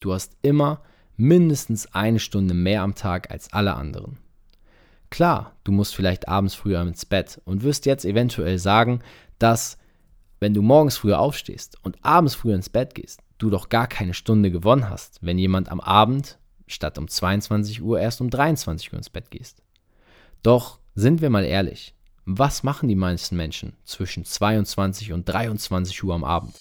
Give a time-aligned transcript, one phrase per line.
[0.00, 0.82] Du hast immer
[1.16, 4.18] mindestens eine Stunde mehr am Tag als alle anderen.
[5.10, 9.00] Klar, du musst vielleicht abends früher ins Bett und wirst jetzt eventuell sagen,
[9.38, 9.76] dass
[10.38, 14.14] wenn du morgens früher aufstehst und abends früher ins Bett gehst, du doch gar keine
[14.14, 18.98] Stunde gewonnen hast, wenn jemand am Abend statt um 22 Uhr erst um 23 Uhr
[18.98, 19.62] ins Bett gehst.
[20.42, 21.94] Doch sind wir mal ehrlich,
[22.24, 26.54] was machen die meisten Menschen zwischen 22 und 23 Uhr am Abend?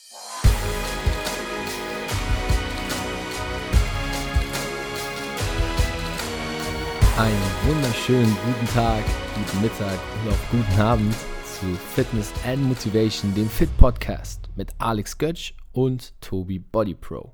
[7.19, 9.04] Einen wunderschönen guten Tag,
[9.36, 15.18] guten Mittag und auch guten Abend zu Fitness and Motivation, dem Fit Podcast mit Alex
[15.18, 17.33] Götsch und Tobi Body Pro.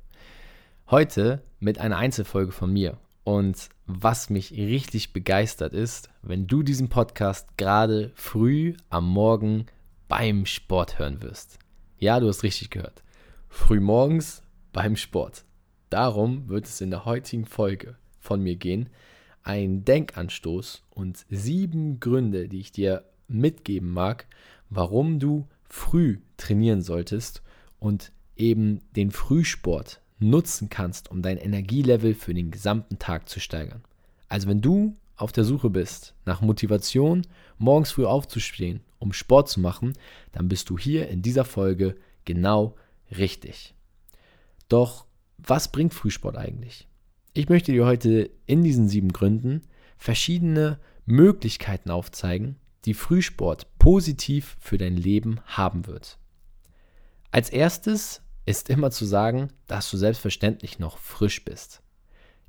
[0.89, 2.97] Heute mit einer Einzelfolge von mir.
[3.25, 9.67] Und was mich richtig begeistert ist, wenn du diesen Podcast gerade früh am Morgen
[10.07, 11.59] beim Sport hören wirst.
[11.99, 13.03] Ja, du hast richtig gehört.
[13.49, 14.41] Früh morgens
[14.73, 15.45] beim Sport.
[15.91, 18.89] Darum wird es in der heutigen Folge von mir gehen,
[19.45, 24.25] ein Denkanstoß und sieben Gründe, die ich dir mitgeben mag,
[24.69, 27.41] warum du früh trainieren solltest
[27.79, 33.83] und eben den Frühsport nutzen kannst, um dein Energielevel für den gesamten Tag zu steigern.
[34.27, 37.21] Also wenn du auf der Suche bist nach Motivation,
[37.57, 39.93] morgens früh aufzustehen, um Sport zu machen,
[40.31, 42.75] dann bist du hier in dieser Folge genau
[43.15, 43.75] richtig.
[44.69, 45.05] Doch
[45.37, 46.87] was bringt Frühsport eigentlich?
[47.37, 49.63] Ich möchte dir heute in diesen sieben Gründen
[49.97, 52.55] verschiedene Möglichkeiten aufzeigen,
[52.85, 56.17] die Frühsport positiv für dein Leben haben wird.
[57.31, 61.81] Als erstes ist immer zu sagen, dass du selbstverständlich noch frisch bist.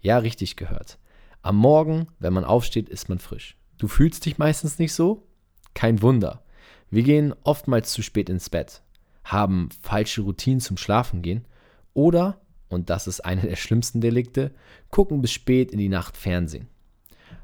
[0.03, 1.01] Ja, richtig gehört.
[1.43, 3.57] Am Morgen, wenn man aufsteht, ist man frisch.
[3.79, 5.27] Du fühlst dich meistens nicht so?
[5.75, 6.45] Kein Wunder.
[6.91, 8.83] Wir gehen oftmals zu spät ins Bett,
[9.25, 11.45] haben falsche Routinen zum Schlafengehen
[11.93, 14.53] oder und das ist eine der schlimmsten Delikte,
[14.91, 16.69] gucken bis spät in die Nacht Fernsehen.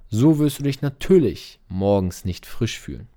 [0.09, 3.09] So wirst du dich natürlich morgens nicht frisch fühlen.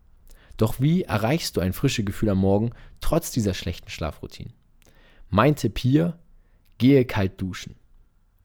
[0.58, 2.72] Doch wie erreichst du ein frisches Gefühl am Morgen
[3.02, 4.52] trotz dieser schlechten Schlafroutine?
[5.30, 6.18] Mein Tipp hier,
[6.78, 7.76] gehe kalt duschen.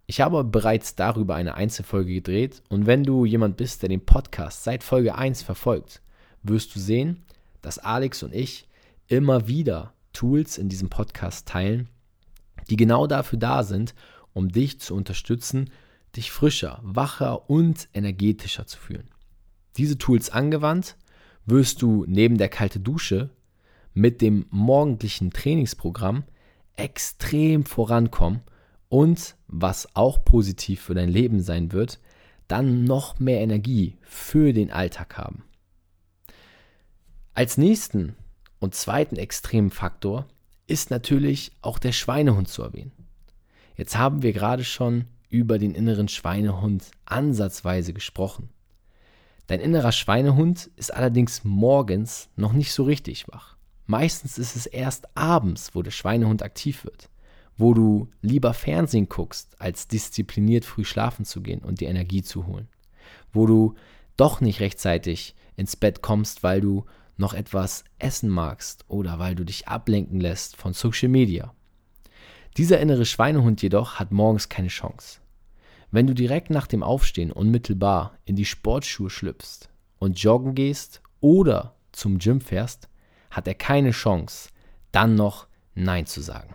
[0.06, 4.64] Ich habe bereits darüber eine Einzelfolge gedreht und wenn du jemand bist, der den Podcast
[4.64, 6.02] seit Folge 1 verfolgt,
[6.42, 7.22] wirst du sehen,
[7.62, 8.66] dass Alex und ich
[9.06, 11.88] immer wieder Tools in diesem Podcast teilen,
[12.70, 13.94] die genau dafür da sind,
[14.32, 15.70] um dich zu unterstützen,
[16.16, 19.10] dich frischer, wacher und energetischer zu fühlen.
[19.76, 20.96] Diese Tools angewandt,
[21.46, 23.30] wirst du neben der kalten Dusche
[23.92, 26.24] mit dem morgendlichen Trainingsprogramm
[26.76, 28.42] extrem vorankommen
[28.88, 32.00] und, was auch positiv für dein Leben sein wird,
[32.48, 35.44] dann noch mehr Energie für den Alltag haben.
[37.34, 38.16] Als nächsten
[38.58, 40.26] und zweiten extremen Faktor
[40.70, 42.92] ist natürlich auch der Schweinehund zu erwähnen.
[43.76, 48.50] Jetzt haben wir gerade schon über den inneren Schweinehund ansatzweise gesprochen.
[49.48, 53.56] Dein innerer Schweinehund ist allerdings morgens noch nicht so richtig wach.
[53.86, 57.10] Meistens ist es erst abends, wo der Schweinehund aktiv wird,
[57.56, 62.46] wo du lieber Fernsehen guckst, als diszipliniert früh schlafen zu gehen und die Energie zu
[62.46, 62.68] holen,
[63.32, 63.74] wo du
[64.16, 66.84] doch nicht rechtzeitig ins Bett kommst, weil du
[67.20, 71.54] noch etwas essen magst oder weil du dich ablenken lässt von Social Media.
[72.56, 75.20] Dieser innere Schweinehund jedoch hat morgens keine Chance.
[75.92, 81.76] Wenn du direkt nach dem Aufstehen unmittelbar in die Sportschuhe schlüpfst und joggen gehst oder
[81.92, 82.88] zum Gym fährst,
[83.30, 84.48] hat er keine Chance,
[84.90, 86.54] dann noch Nein zu sagen.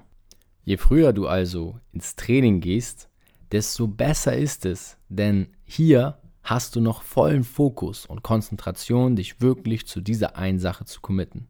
[0.63, 3.07] Je früher du also ins Training gehst,
[3.51, 9.88] desto besser ist es, denn hier hast du noch vollen Fokus und Konzentration, dich wirklich
[9.88, 11.47] zu dieser einen Sache zu committen.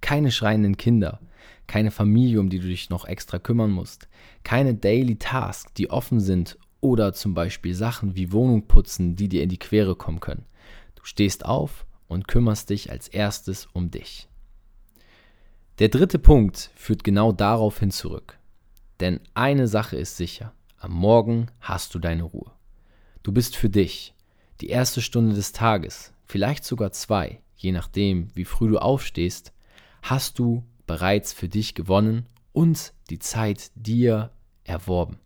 [0.00, 1.20] Keine schreienden Kinder,
[1.66, 4.08] keine Familie, um die du dich noch extra kümmern musst,
[4.42, 9.42] keine Daily Tasks, die offen sind oder zum Beispiel Sachen wie Wohnung putzen, die dir
[9.42, 10.46] in die Quere kommen können.
[10.94, 14.28] Du stehst auf und kümmerst dich als erstes um dich.
[15.78, 18.38] Der dritte Punkt führt genau darauf hin zurück.
[19.00, 22.50] Denn eine Sache ist sicher, am Morgen hast du deine Ruhe.
[23.22, 24.14] Du bist für dich,
[24.62, 29.52] die erste Stunde des Tages, vielleicht sogar zwei, je nachdem, wie früh du aufstehst,
[30.02, 34.30] hast du bereits für dich gewonnen und die Zeit dir
[34.62, 35.18] erworben.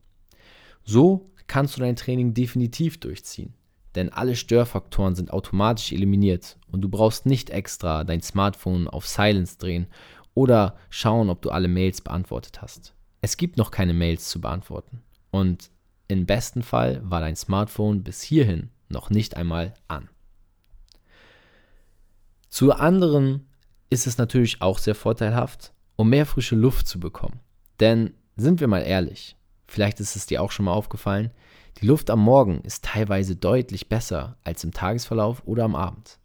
[0.85, 3.53] So kannst du dein Training definitiv durchziehen,
[3.95, 9.59] denn alle Störfaktoren sind automatisch eliminiert und du brauchst nicht extra dein Smartphone auf Silence
[9.59, 9.87] drehen
[10.33, 12.95] oder schauen, ob du alle Mails beantwortet hast.
[13.21, 15.71] Es gibt noch keine Mails zu beantworten und
[16.09, 20.09] im besten Fall war dein Smartphone bis hierhin noch nicht einmal an.
[22.49, 23.47] Zu anderen
[23.91, 27.41] ist es natürlich auch sehr vorteilhaft, um mehr frische Luft zu bekommen.
[27.81, 29.37] Denn sind wir mal ehrlich,
[29.67, 31.31] vielleicht ist es dir auch schon mal aufgefallen,
[31.81, 36.19] die Luft am Morgen ist teilweise deutlich besser als im Tagesverlauf oder am Abend.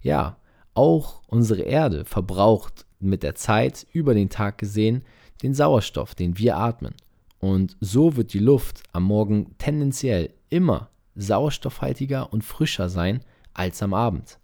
[0.00, 0.36] Ja,
[0.74, 5.04] auch unsere Erde verbraucht mit der Zeit über den Tag gesehen
[5.42, 6.94] den Sauerstoff, den wir atmen.
[7.38, 13.20] Und so wird die Luft am Morgen tendenziell immer sauerstoffhaltiger und frischer sein
[13.52, 14.38] als am Abend.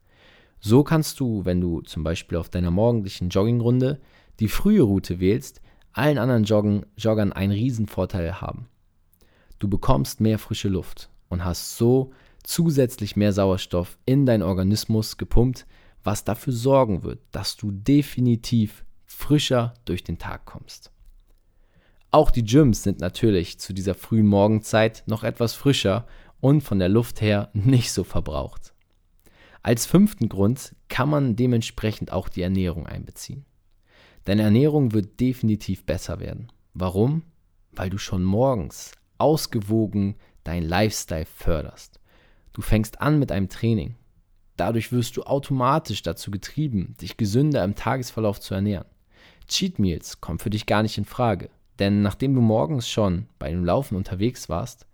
[0.60, 4.00] So kannst du, wenn du zum Beispiel auf deiner morgendlichen Joggingrunde
[4.40, 5.60] die frühe Route wählst,
[5.92, 8.68] allen anderen Joggen, Joggern einen Riesenvorteil haben.
[9.58, 12.12] Du bekommst mehr frische Luft und hast so
[12.42, 15.66] zusätzlich mehr Sauerstoff in deinen Organismus gepumpt,
[16.02, 20.90] was dafür sorgen wird, dass du definitiv frischer durch den Tag kommst.
[22.10, 26.06] Auch die Gyms sind natürlich zu dieser frühen Morgenzeit noch etwas frischer
[26.40, 28.72] und von der Luft her nicht so verbraucht.
[29.62, 33.44] Als fünften Grund kann man dementsprechend auch die Ernährung einbeziehen.
[34.24, 36.50] Deine Ernährung wird definitiv besser werden.
[36.74, 37.22] Warum?
[37.72, 42.00] Weil du schon morgens ausgewogen dein Lifestyle förderst.
[42.52, 43.96] Du fängst an mit einem Training.
[44.56, 48.86] Dadurch wirst du automatisch dazu getrieben, dich gesünder im Tagesverlauf zu ernähren.
[49.46, 53.50] Cheat Meals kommen für dich gar nicht in Frage, denn nachdem du morgens schon bei
[53.50, 54.86] dem Laufen unterwegs warst,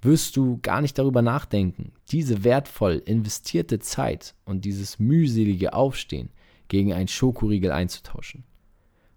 [0.00, 6.30] wirst du gar nicht darüber nachdenken, diese wertvoll investierte Zeit und dieses mühselige Aufstehen
[6.68, 8.44] gegen einen Schokoriegel einzutauschen.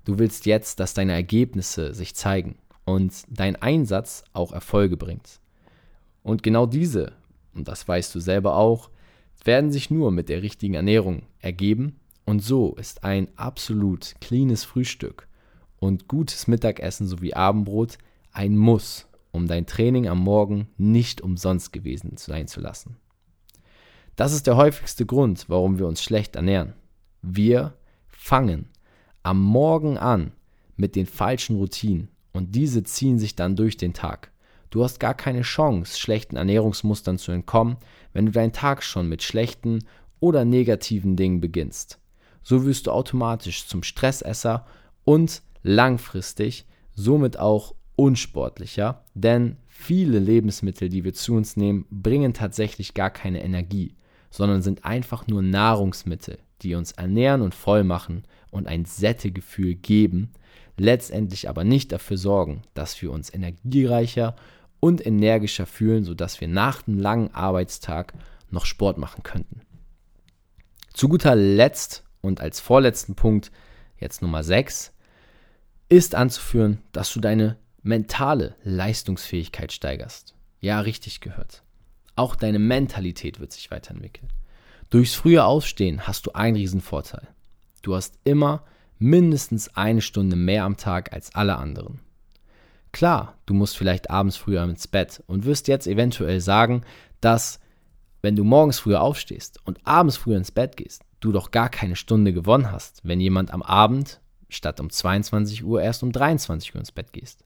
[0.06, 2.56] Du willst jetzt, dass deine Ergebnisse sich zeigen
[2.86, 5.40] und dein Einsatz auch Erfolge bringt.
[6.24, 7.14] Und genau diese,
[7.54, 8.90] und das weißt du selber auch,
[9.44, 15.28] werden sich nur mit der richtigen Ernährung ergeben und so ist ein absolut cleanes Frühstück
[15.80, 17.98] und gutes Mittagessen sowie Abendbrot
[18.32, 22.98] ein Muss, um dein Training am Morgen nicht umsonst gewesen sein zu lassen.
[24.16, 26.74] Das ist der häufigste Grund, warum wir uns schlecht ernähren.
[27.22, 27.74] Wir
[28.08, 28.70] fangen
[29.24, 30.32] am Morgen an
[30.76, 34.32] mit den falschen Routinen und diese ziehen sich dann durch den Tag.
[34.70, 37.78] Du hast gar keine Chance, schlechten Ernährungsmustern zu entkommen,
[38.14, 39.80] wenn du deinen Tag schon mit schlechten
[40.20, 42.00] oder negativen Dingen beginnst.
[42.42, 44.66] So wirst du automatisch zum Stressesser
[45.04, 52.94] und langfristig somit auch unsportlicher, denn viele Lebensmittel, die wir zu uns nehmen, bringen tatsächlich
[52.94, 53.96] gar keine Energie,
[54.30, 60.32] sondern sind einfach nur Nahrungsmittel, die uns ernähren und voll machen und ein Sättegefühl geben,
[60.78, 64.36] letztendlich aber nicht dafür sorgen, dass wir uns energiereicher
[64.80, 68.14] und energischer fühlen, sodass wir nach einem langen Arbeitstag
[68.50, 69.62] noch Sport machen könnten.
[70.94, 73.52] Zu guter Letzt und als vorletzten Punkt,
[73.98, 74.94] jetzt Nummer 6,
[75.88, 80.36] ist anzuführen, dass du deine mentale Leistungsfähigkeit steigerst.
[80.60, 81.64] Ja, richtig gehört.
[82.16, 84.30] Auch deine Mentalität wird sich weiterentwickeln.
[84.90, 87.28] Durchs frühe Aufstehen hast du einen Riesenvorteil.
[87.82, 88.64] Du hast immer
[89.00, 92.00] mindestens eine Stunde mehr am Tag als alle anderen.
[92.92, 96.84] Klar, du musst vielleicht abends früher ins Bett und wirst jetzt eventuell sagen,
[97.22, 97.60] dass
[98.22, 101.96] wenn du morgens früher aufstehst und abends früher ins Bett gehst, du doch gar keine
[101.96, 104.20] Stunde gewonnen hast, wenn jemand am Abend
[104.50, 107.46] statt um 22 Uhr erst um 23 Uhr ins Bett gehst.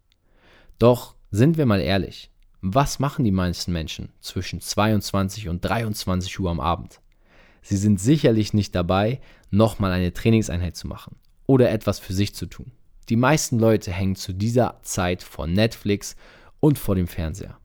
[0.77, 2.31] Doch sind wir mal ehrlich,
[2.61, 6.99] was machen die meisten Menschen zwischen 22 und 23 Uhr am Abend?
[7.61, 11.15] Sie sind sicherlich nicht dabei, nochmal eine Trainingseinheit zu machen
[11.47, 12.71] oder etwas für sich zu tun.
[13.07, 16.15] Die meisten Leute hängen zu dieser Zeit vor Netflix
[16.59, 17.57] und vor dem Fernseher.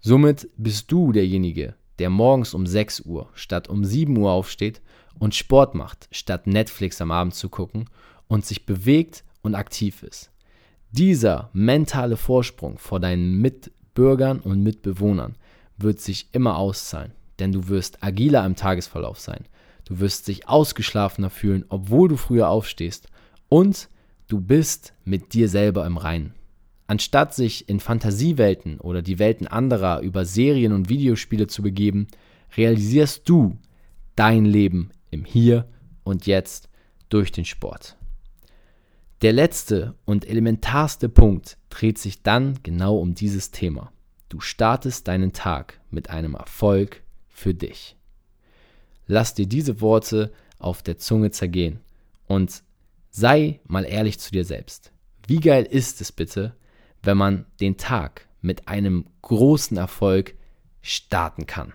[0.00, 4.80] Somit bist du derjenige, der morgens um 6 Uhr statt um 7 Uhr aufsteht
[5.18, 7.90] und Sport macht, statt Netflix am Abend zu gucken
[8.28, 10.30] und sich bewegt und aktiv ist.
[10.90, 15.36] Dieser mentale Vorsprung vor deinen Mitbürgern und Mitbewohnern
[15.76, 19.44] wird sich immer auszahlen, denn du wirst agiler im Tagesverlauf sein.
[19.84, 23.08] Du wirst dich ausgeschlafener fühlen, obwohl du früher aufstehst
[23.50, 23.88] und
[24.28, 26.34] du bist mit dir selber im Reinen.
[26.86, 32.06] Anstatt sich in Fantasiewelten oder die Welten anderer über Serien und Videospiele zu begeben,
[32.56, 33.58] realisierst du
[34.16, 35.68] dein Leben im Hier
[36.02, 36.70] und Jetzt
[37.10, 37.97] durch den Sport.
[39.20, 43.90] Der letzte und elementarste Punkt dreht sich dann genau um dieses Thema.
[44.28, 47.96] Du startest deinen Tag mit einem Erfolg für dich.
[49.08, 51.80] Lass dir diese Worte auf der Zunge zergehen
[52.28, 52.62] und
[53.10, 54.92] sei mal ehrlich zu dir selbst.
[55.26, 56.54] Wie geil ist es bitte,
[57.02, 60.36] wenn man den Tag mit einem großen Erfolg
[60.80, 61.72] starten kann?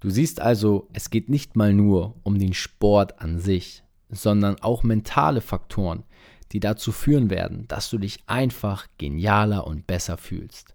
[0.00, 4.82] Du siehst also, es geht nicht mal nur um den Sport an sich, sondern auch
[4.82, 6.02] mentale Faktoren,
[6.52, 10.74] die dazu führen werden, dass du dich einfach genialer und besser fühlst.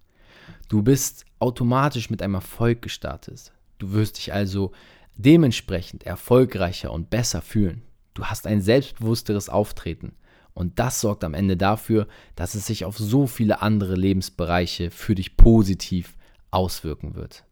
[0.68, 3.52] Du bist automatisch mit einem Erfolg gestartet.
[3.78, 4.72] Du wirst dich also
[5.16, 7.82] dementsprechend erfolgreicher und besser fühlen.
[8.14, 10.14] Du hast ein selbstbewussteres Auftreten
[10.54, 15.14] Und das sorgt am Ende dafür, dass es sich auf so viele andere Lebensbereiche für
[15.14, 16.14] dich positiv
[16.50, 17.44] auswirken wird.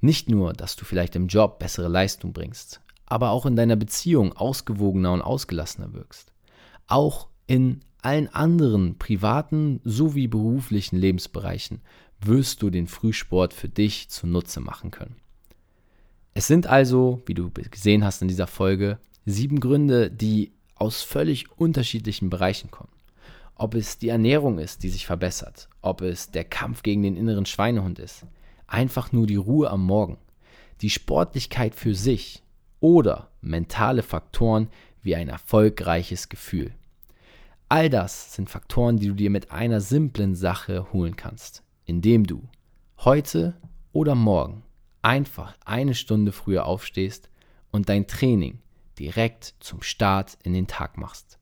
[0.00, 4.32] Nicht nur, dass du vielleicht im Job bessere Leistung bringst, aber auch in deiner Beziehung
[4.32, 6.32] ausgewogener und ausgelassener wirkst.
[6.86, 11.80] Auch in allen anderen privaten sowie beruflichen Lebensbereichen
[12.20, 15.16] wirst du den Frühsport für dich zunutze machen können.
[16.34, 21.50] Es sind also, wie du gesehen hast in dieser Folge, sieben Gründe, die aus völlig
[21.58, 22.92] unterschiedlichen Bereichen kommen.
[23.56, 27.46] Ob es die Ernährung ist, die sich verbessert, ob es der Kampf gegen den inneren
[27.46, 28.24] Schweinehund ist,
[28.66, 30.18] einfach nur die Ruhe am Morgen,
[30.82, 32.42] die Sportlichkeit für sich
[32.78, 34.68] oder mentale Faktoren
[35.02, 36.72] wie ein erfolgreiches Gefühl.
[37.70, 42.48] All das sind Faktoren, die du dir mit einer simplen Sache holen kannst, indem du
[42.98, 43.54] heute
[43.92, 44.62] oder morgen
[45.02, 47.28] einfach eine Stunde früher aufstehst
[47.70, 48.60] und dein Training
[48.98, 51.38] direkt zum Start in den Tag machst.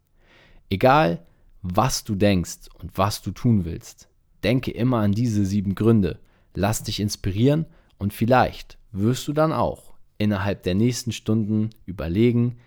[0.68, 1.24] Egal,
[1.62, 4.08] was du denkst und was du tun willst,
[4.42, 6.18] denke immer an diese sieben Gründe,
[6.54, 7.66] lass dich inspirieren
[7.98, 12.58] und vielleicht wirst du dann auch innerhalb der nächsten Stunden überlegen,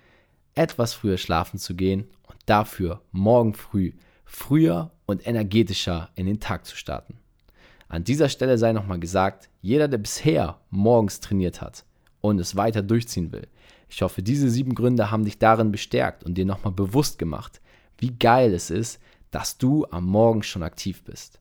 [0.56, 2.08] etwas früher schlafen zu gehen
[2.50, 3.94] dafür morgen früh
[4.30, 7.16] früher und energetischer in den Tag zu starten.
[7.88, 11.84] An dieser Stelle sei nochmal gesagt, jeder, der bisher morgens trainiert hat
[12.22, 13.48] und es weiter durchziehen will,
[13.90, 17.60] ich hoffe, diese sieben Gründe haben dich darin bestärkt und dir nochmal bewusst gemacht,
[17.98, 19.02] wie geil es ist,
[19.32, 21.40] dass du am Morgen schon aktiv bist.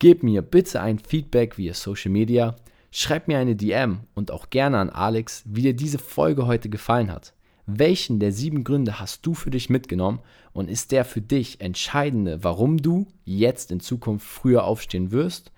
[0.00, 2.56] Gib mir bitte ein Feedback via Social Media,
[2.90, 7.12] schreib mir eine DM und auch gerne an Alex, wie dir diese Folge heute gefallen
[7.12, 7.32] hat.
[7.70, 10.20] Welchen der sieben Gründe hast du für dich mitgenommen
[10.54, 15.52] und ist der für dich entscheidende, warum du jetzt in Zukunft früher aufstehen wirst?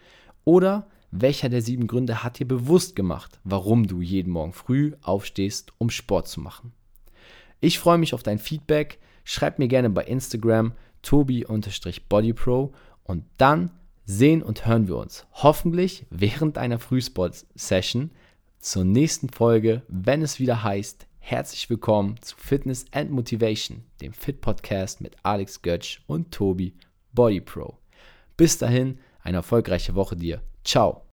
[0.44, 5.72] Oder welcher der sieben Gründe hat dir bewusst gemacht, warum du jeden Morgen früh aufstehst,
[5.78, 6.72] um Sport zu machen?
[7.60, 8.98] Ich freue mich auf dein Feedback.
[9.22, 12.72] Schreib mir gerne bei Instagram tobi-bodypro
[13.04, 13.70] und dann
[14.04, 18.10] sehen und hören wir uns hoffentlich während einer Frühsport-Session
[18.58, 24.40] zur nächsten Folge, wenn es wieder heißt, herzlich willkommen zu Fitness and Motivation, dem Fit
[24.40, 26.74] Podcast mit Alex Götsch und Tobi
[27.12, 27.78] Bodypro.
[28.36, 30.42] Bis dahin, eine erfolgreiche Woche dir.
[30.64, 31.09] Ciao.